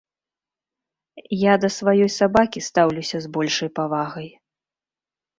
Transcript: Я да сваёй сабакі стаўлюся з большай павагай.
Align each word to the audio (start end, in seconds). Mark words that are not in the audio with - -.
Я 1.41 1.53
да 1.65 1.69
сваёй 1.79 2.09
сабакі 2.19 2.63
стаўлюся 2.69 3.17
з 3.25 3.31
большай 3.35 3.69
павагай. 3.81 4.27